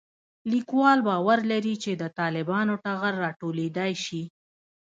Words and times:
لیکوال 0.51 0.99
باور 1.07 1.39
لري 1.51 1.75
چې 1.83 1.91
د 2.01 2.03
طالبانو 2.19 2.73
ټغر 2.83 3.13
راټولېدای 3.23 3.91
شي 4.05 4.23